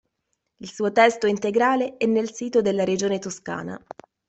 Il 0.61 0.67
suo 0.67 0.91
testo 0.91 1.27
integrale 1.27 1.95
è 1.97 2.07
nel 2.07 2.33
sito 2.33 2.63
della 2.63 2.83
Regione 2.83 3.19
Toscana. 3.19 3.79